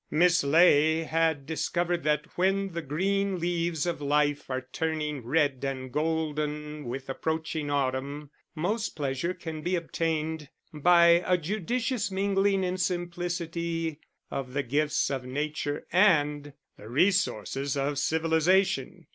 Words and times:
Miss 0.09 0.43
Ley 0.43 1.03
had 1.03 1.45
discovered 1.45 2.01
that 2.05 2.25
when 2.35 2.69
the 2.71 2.81
green 2.81 3.37
leaves 3.37 3.85
of 3.85 4.01
life 4.01 4.49
are 4.49 4.67
turning 4.71 5.23
red 5.23 5.63
and 5.63 5.93
golden 5.93 6.85
with 6.85 7.07
approaching 7.07 7.69
autumn, 7.69 8.31
most 8.55 8.95
pleasure 8.95 9.35
can 9.35 9.61
be 9.61 9.75
obtained 9.75 10.49
by 10.73 11.21
a 11.23 11.37
judicious 11.37 12.09
mingling 12.09 12.63
in 12.63 12.79
simplicity 12.79 13.99
of 14.31 14.53
the 14.53 14.63
gifts 14.63 15.11
of 15.11 15.23
nature 15.27 15.85
and 15.91 16.53
the 16.79 16.89
resources 16.89 17.77
of 17.77 17.99
civilisation. 17.99 19.05